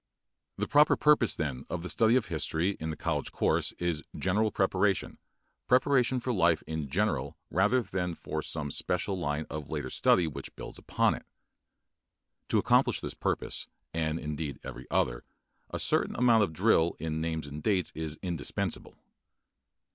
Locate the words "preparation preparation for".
4.49-6.33